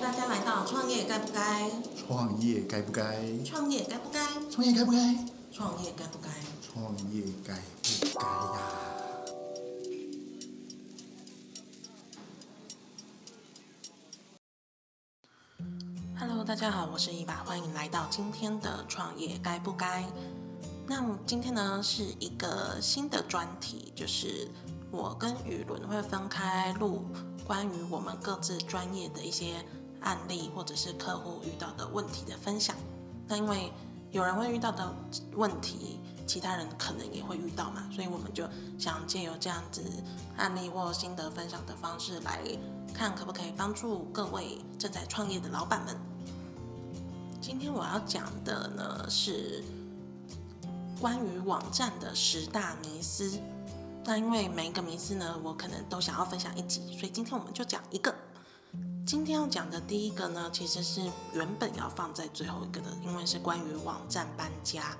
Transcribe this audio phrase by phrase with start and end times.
[0.00, 1.70] 大家来到创业该不该？
[1.94, 3.22] 创业该不该？
[3.44, 4.18] 创业该不该？
[4.50, 5.14] 创业该不该？
[5.52, 6.30] 创业该不该？
[6.62, 8.60] 创业该不该呀
[16.18, 20.06] ？Hello，大家好，我是一把，欢迎来到今天的创业该不该？
[20.86, 24.48] 那么今天呢是一个新的专题，就是
[24.90, 27.04] 我跟雨伦会分开录
[27.46, 29.62] 关于我们各自专业的一些
[30.02, 32.74] 案例，或者是客户遇到的问题的分享。
[33.26, 33.72] 那因为
[34.10, 34.92] 有人会遇到的
[35.36, 39.82] 问题，其他人可能也会遇到嘛，所以我们就想借由这样子
[40.36, 42.40] 案例或心得分享的方式来
[42.92, 45.96] 看，可不可以帮助各位正在创业的老板们。
[47.40, 49.62] 今天我要讲的呢是
[51.00, 53.38] 关于网站的十大迷思。
[54.04, 58.12] 那因为每一个迷思呢，我可能都想要分享一集，所以今天我们就讲一个。
[59.10, 61.00] 今天要讲的第一个呢，其实是
[61.32, 64.96] 原本要放在最后一个的，因为是关于网站搬家。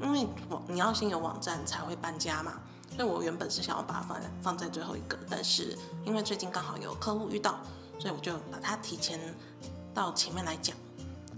[0.00, 2.60] 因为网你要先有网站才会搬家嘛，
[2.94, 7.58] 所以我原本是想要把它放在放在最后一个，但是因为最近刚好有客户遇到，
[7.98, 9.18] 所以我就把它提前
[9.92, 10.76] 到前面来讲。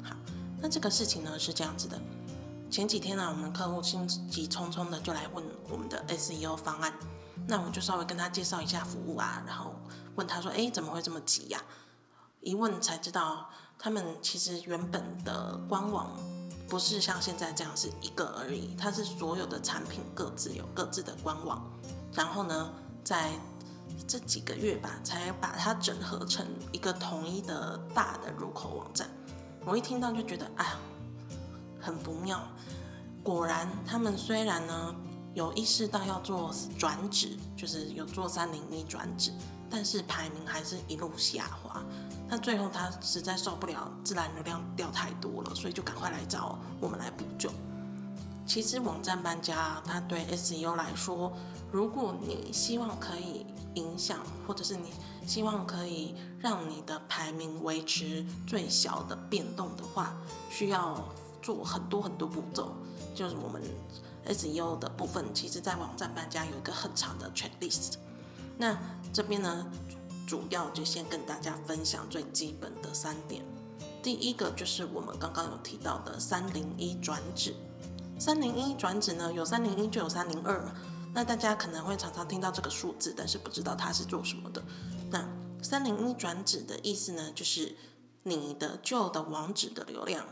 [0.02, 0.14] 好，
[0.60, 1.98] 那这个事情呢是这样子的，
[2.70, 6.92] 前几天呢、我们客户心急匆匆的就来问我们的 SEO 方案，
[7.48, 9.74] 那我就稍微跟他介绍一下服务啊，然后
[10.16, 11.58] 问他说，哎，怎么会这么急呀、
[12.42, 13.48] 一问才知道，
[13.78, 16.10] 他们其实原本的官网
[16.68, 21.64] 不是像现在这样是一个而已，它是所有的产品各自有各自的官网，
[22.12, 22.72] 然后呢，
[23.04, 23.30] 在
[24.08, 29.08] 这几个月吧，才把它整合成一个统一的大的入口网站。
[29.64, 30.76] 我一听到就觉得，哎呀，
[31.80, 32.40] 很不妙。
[33.22, 34.94] 果然，他们虽然呢
[35.34, 39.30] 有意识到要做转址，就是有做三零一转址，
[39.70, 41.84] 但是排名还是一路下滑。
[42.32, 47.50] 那最后他实在受不了自然流量掉太多了，所以就赶快来找我们来补救。
[48.46, 51.30] 其实网站搬家，它对 SEO 来说，
[51.70, 53.44] 如果你希望可以
[53.74, 54.94] 影响，或者是你
[55.26, 60.14] 希望可以让你的排名维持最小的变动的话，
[60.48, 61.06] 需要
[61.42, 62.72] 做很多很多步骤。
[63.14, 63.62] 就是我们
[64.26, 67.96] SEO 的部分，其实在网站搬家有一个很长的 checklist。
[68.56, 68.74] 那
[69.12, 69.66] 这边呢，
[70.26, 73.44] 主要就先跟大家分享最基本的三点。
[74.02, 77.54] 第一个就是我们刚刚有提到的三零一转址。
[78.18, 80.74] 三零一转址呢，有三零一就有三零二。
[81.14, 84.62] 那大家可能会常常听到这个数字，但是不知道它是做什么的。
[85.10, 85.28] 那
[85.62, 87.76] 三零一转址的意思呢，就是
[88.22, 90.24] 你的旧的网址的流量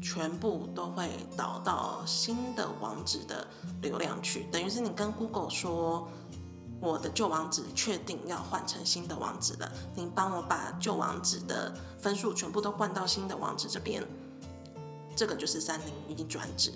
[0.00, 3.48] 全部都会导到新的网址的
[3.82, 6.08] 流量去，等于是你跟 Google 说，
[6.80, 14.06] 我的旧网址确定要换成新的网址了，你帮我把旧网址的分数全部都灌到新的网址这边，
[15.16, 16.72] 这个就是三零一转址。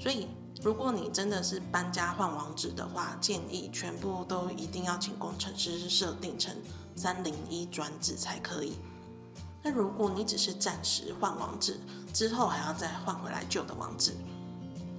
[0.00, 0.26] 所以，
[0.60, 6.54] 如果你真的是搬家换网址的话，建议全部都一定要请工程师设定成
[6.96, 8.76] 三零一转址才可以。
[9.62, 11.78] 那如果你只是暂时换网址，
[12.12, 14.14] 之后还要再换回来旧的网址，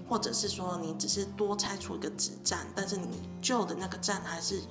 [0.08, 4.62] 或者是说你只是多拆除一个子站，但是你旧的那个站还是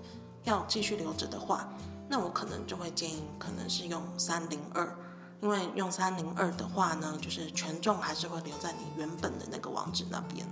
[0.45, 1.69] 要继续留着的话，
[2.09, 4.97] 那我可能就会建议可能是用三零二。
[5.43, 10.47] 因为用三零二的话呢，就是权重还是会留在你原本的那个网址那边。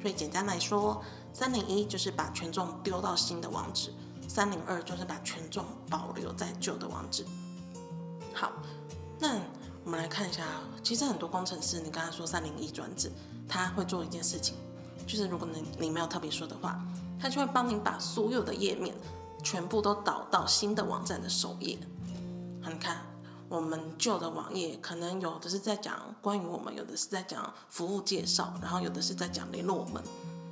[0.00, 1.02] 所以简单来说，
[1.32, 3.92] 三零一就是把权重丢到新的网址，
[4.28, 7.26] 三零二就是把权重保留在旧的网址。
[8.32, 8.52] 好，
[9.18, 9.40] 那
[9.84, 10.44] 我们来看一下，
[10.84, 13.10] 其实很多工程师，你刚才说三零一转址，
[13.48, 14.54] 他会做一件事情，
[15.06, 16.78] 就是如果你你没有特别说的话，
[17.18, 18.94] 他就会帮你把所有的页面
[19.42, 21.78] 全部都导到新的网站的首页。
[22.62, 22.98] 好，你看。
[23.50, 30.02] 我们旧的网页可能有的是在讲关于我们，有的是在讲服务介绍，然后有的是在讲联络我们，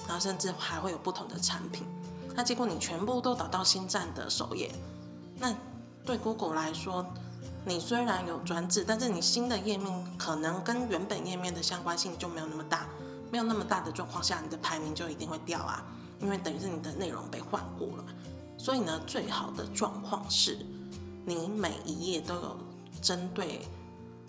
[0.07, 1.87] 然后甚至还会有不同的产品。
[2.35, 4.75] 那结果你全部都导到新站的首页，
[5.39, 5.55] 那
[6.07, 7.05] 对 Google 来说，
[7.67, 12.87] 你虽然有转制，但是你新的页面可能跟原本页面的相关性就没有那么大，
[13.31, 15.85] 没有那么大的状况下，你的排名就一定会掉啊，
[16.21, 18.05] 因为等于是你的内容被换过了。
[18.57, 20.59] 所以呢，最好的状况是
[21.27, 22.57] 你每一页都有。
[23.03, 23.61] 针对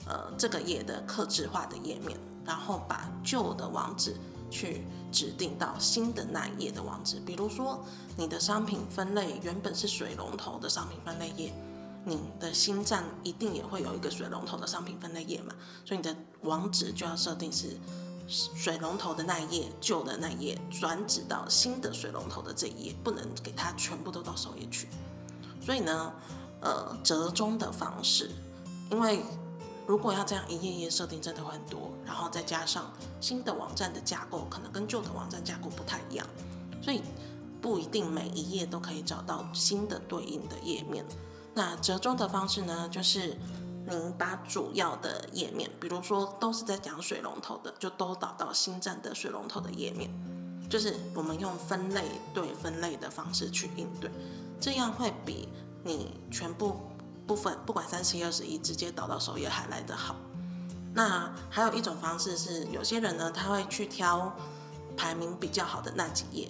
[0.05, 4.13] 呃这个页的克制化的页面，然后把旧的网址
[4.51, 7.17] 去指定到新的那一页的网址。
[7.25, 7.83] 比如说，
[8.17, 11.53] 你的商品分类原本是水龙头的商品分类页，
[12.05, 15.53] 你的新站一定也会有一个水龙头的商品分类页嘛，
[15.83, 17.77] 所以你的网址就要设定是
[18.27, 24.87] 水龙头的那一页，旧的那一页转址到新的水龙头的这一页，不能给它全部都到首页去。
[25.61, 26.13] 所以呢，
[26.61, 28.31] 呃，折中的方式。
[28.89, 29.21] 因为
[29.85, 32.89] 如果要这样一页页设定，真的会很多，然后再加上
[33.19, 36.25] 新的网站的架构可能跟旧的网站架构不太一样，
[36.81, 37.01] 所以
[37.61, 41.05] 不一定每一页都可以找到新的对应的页面。
[41.57, 43.35] 那折中的方式呢，就是
[43.89, 50.09] 您把主要的页面，比如说都是在讲水龙头的，就都导到新站的水龙头的页面，
[50.69, 54.11] 就是我们用分类对分类的方式去应对，
[54.61, 55.49] 这样会比
[55.83, 56.77] 你全部。
[57.27, 60.15] 部分不管三十一、二十一，直接导到首页还来得好。
[60.93, 64.33] 那还有一种方式是，有些人呢，他会去挑
[64.95, 66.49] 排名比较好的那几页，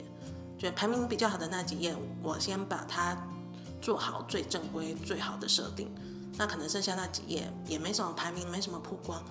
[0.56, 3.18] 就排名比较好的那几页，我先把它
[3.88, 5.90] 做好最正规、最好的设定。
[6.36, 9.24] 那可能剩下那几页也没什么排名，没什么曝光，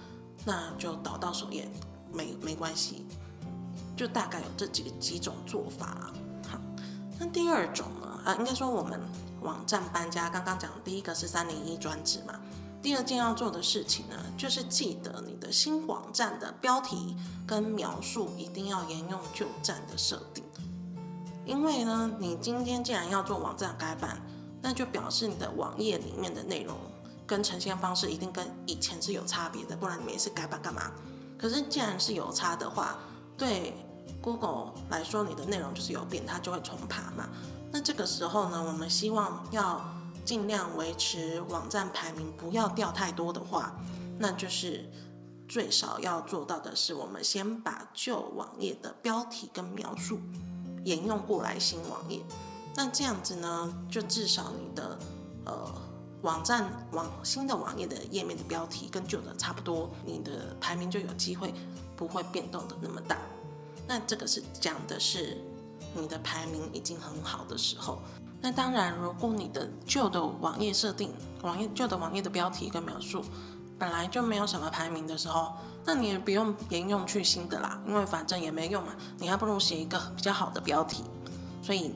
[0.46, 1.68] 那就导到首页
[2.10, 3.04] 没没关系。
[3.94, 6.10] 就大概有这几个几种做法。
[6.50, 6.58] 好，
[7.18, 8.22] 那第二种呢？
[8.24, 8.98] 啊，应该说我们。
[9.42, 12.34] 网站搬家，刚刚讲第一个是三零一专职嘛，
[12.82, 17.14] 第二件要做的事情呢，就是记得你的新网站的标题
[17.46, 20.42] 跟描述一定要沿用旧站的设定，
[21.44, 24.20] 因为呢，你今天既然要做网站改版，
[24.66, 26.76] 那就表示你的网页里面的内容
[27.24, 30.90] 跟呈现方式一定跟以前是有差别的，不然你每次改版干嘛？
[31.38, 32.98] 可是既然是有差的话，
[33.38, 33.72] 对
[34.20, 37.28] Google 来说，你的内容就是有变，它就会重爬嘛。
[37.70, 39.80] 那这个时候呢，我们希望要
[40.24, 43.72] 尽量维持网站排名不要掉太多的话，
[44.18, 44.90] 那就是
[45.48, 50.18] 最少要做到的是，我们先把旧网页的标题跟描述
[50.84, 52.20] 沿用过来新网页。
[52.76, 54.98] 那这样子呢，就至少你的
[55.46, 55.74] 呃
[56.22, 61.52] 网站网新的网页的页面的标题跟旧的差不多，你的排名就有机会
[61.96, 63.16] 不会变动的那么大。
[63.88, 65.36] 那这个是讲的是。
[65.98, 67.98] 你的排名已经很好的时候，
[68.42, 73.24] 那当然，如果你的旧的网页设定、网页旧的网页的标题跟描述
[73.78, 75.54] 本来就没有什么排名的时候，
[75.86, 81.02] 那你也不用沿用去新的啦，因为反正也没用嘛，你还不如写一个比较好的标题。
[81.62, 81.94] 所以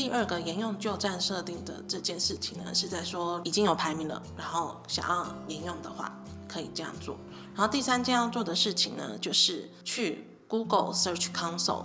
[0.00, 6.10] 第二个沿用旧站设定的这件事情呢，是在说已经有排名了，然后想要沿用的话
[6.48, 7.18] 可以这样做。
[7.54, 11.84] 然后第三件要做的事情呢，就是去 Google Search Console。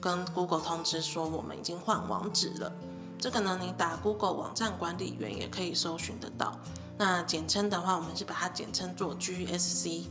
[0.00, 2.72] 跟 Google 通知说我们已经换网址了，
[3.18, 6.58] 这个呢，你打 Google 网站管理员也可以搜寻得到。
[6.96, 10.04] 那简称的话，我们是把它简称做 GSC。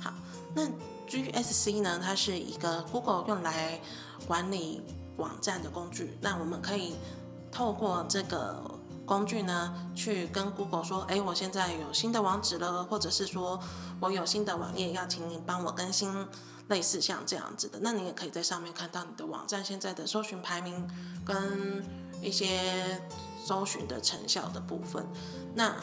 [0.00, 0.12] 好，
[0.56, 0.68] 那
[1.08, 3.80] GSC 呢，它是一个 Google 用来
[4.26, 4.82] 管理
[5.16, 6.18] 网站的工具。
[6.20, 6.96] 那我们可以
[7.50, 8.62] 透过这个
[9.04, 13.60] 工具呢，去跟 Google 说，哎，我现在有新的网址了，或者是说
[14.00, 16.26] 我有新的网页，要请你帮我更新。
[16.68, 20.84] 类似像这样子的，那你也可以在上面看到你的网站现在的搜寻排名
[21.24, 21.80] 跟
[22.20, 23.00] 一些
[23.44, 25.06] 搜寻的成效的部分。
[25.54, 25.76] 那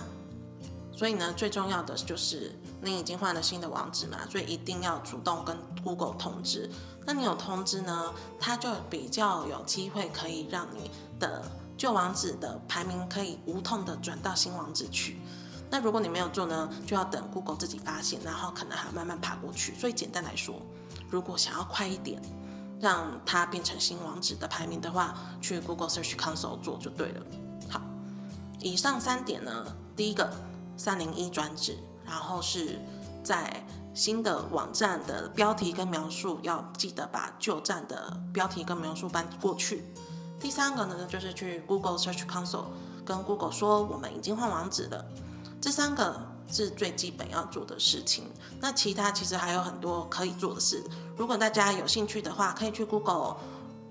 [0.95, 6.69] 所以呢，最重要的就是你已经换了新的网址嘛，所以一定要主动跟 Google 通知。
[7.05, 11.43] 那你有通知呢，它就比较有机会可以让你的
[11.75, 15.19] 旧网址的排名可以无痛的转到新网址去。
[15.69, 19.73] 那如果你没有做呢，就要等 Google 自己发现，然后可能还要慢慢爬过去。
[19.73, 20.61] 所以简单来说，
[21.09, 22.21] 如果想要快一点，
[22.79, 27.25] 让它变成新网址的排名的话，去 Google Search Console 做就对了。
[27.69, 27.81] 好，
[28.59, 30.31] 以上三点呢，第一个
[30.77, 32.79] 三零一转址，然后是
[33.24, 39.83] 在新的网站的标题跟描述要记得把旧站的标题跟描述搬过去。
[40.39, 42.65] 第三个呢，就是去 Google Search Console
[43.05, 45.05] 跟 Google 说我们已经换网址了。
[45.62, 46.19] 这三个
[46.51, 48.25] 是最基本要做的事情，
[48.59, 50.83] 那其他其实还有很多可以做的事。
[51.15, 53.38] 如果大家有兴趣的话，可以去 Google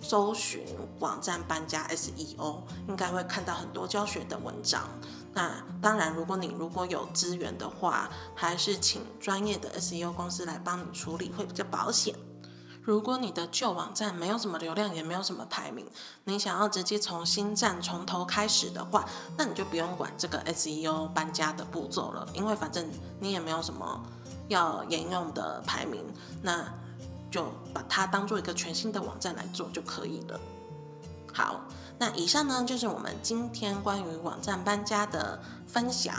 [0.00, 0.66] 搜寻
[0.98, 4.82] 网站搬家 SEO，应该会看到很多教学的文章。
[5.34, 12.14] 那当然，如果你如果有资源的话，还是请专业的 SEO 公司来帮你处理，会比较保险。
[12.82, 15.86] 如果你的旧网站没有什么流量，也没有什么排名，
[16.24, 19.08] 你想要直接从新站从头开始的话，
[19.38, 24.02] 那你就不用管这个 SEO 搬家的步骤了，因为反正你也没有什么
[24.48, 26.04] 要沿用的排名，
[26.42, 26.64] 那
[27.30, 30.40] 就把它当做一个全新的网站来做就可以了。
[31.32, 31.60] 好，
[31.98, 36.14] 那以上呢就是我们今天关于网站搬家的分享。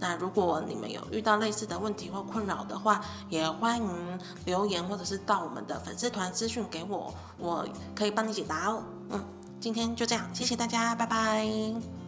[0.00, 8.82] 那如果你们有遇到类似的问题或困扰的话，也欢迎留言或者是到我们的粉丝团私讯给我，我可以帮你解答哦。
[9.10, 9.24] 嗯，
[9.60, 12.03] 今天就这样，谢谢大家，拜拜。